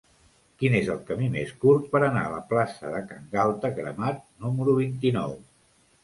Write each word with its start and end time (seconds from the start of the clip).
Quin 0.61 0.75
és 0.77 0.87
el 0.91 1.01
camí 1.09 1.25
més 1.33 1.51
curt 1.65 1.83
per 1.91 1.99
anar 2.07 2.23
a 2.29 2.31
la 2.35 2.39
plaça 2.53 2.93
de 2.93 3.01
Can 3.11 3.27
Galta 3.35 3.71
Cremat 3.75 4.23
número 4.47 4.75
vint-i-nou? 4.79 5.37